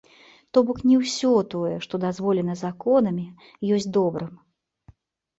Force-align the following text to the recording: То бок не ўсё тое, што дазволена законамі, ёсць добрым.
То 0.57 0.61
бок 0.67 0.77
не 0.91 0.95
ўсё 1.01 1.33
тое, 1.53 1.73
што 1.85 1.99
дазволена 2.05 2.55
законамі, 2.61 3.25
ёсць 3.77 3.87
добрым. 3.99 4.33